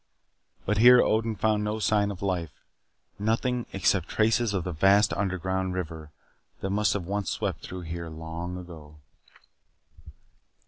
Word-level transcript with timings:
But 0.65 0.79
here 0.79 0.99
Odin 0.99 1.35
found 1.35 1.63
no 1.63 1.77
sign 1.77 2.09
of 2.09 2.23
life. 2.23 2.63
Nothing 3.19 3.67
except 3.71 4.07
traces 4.07 4.51
of 4.51 4.63
the 4.63 4.71
vast 4.71 5.13
underground 5.13 5.75
river 5.75 6.09
that 6.61 6.71
must 6.71 6.93
have 6.93 7.05
once 7.05 7.29
swept 7.29 7.61
through 7.61 7.81
here 7.81 8.09
long 8.09 8.57
ago. 8.57 8.95